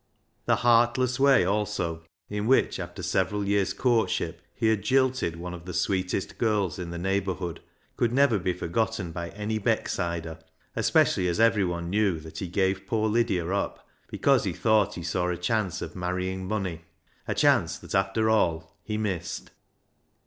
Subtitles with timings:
[0.47, 5.65] The heartless way, also, in which, after several years' courtship, he had jilted one of
[5.65, 7.59] the sweetest girls in the neighbourhood
[7.97, 10.39] could never be for gotten by any Becksider,
[10.75, 15.27] especially as everyone knew that he gave poor Lydia up because he thought he saw
[15.29, 16.81] a chance of marrying money,
[17.27, 19.51] a chance that, after all, he missed.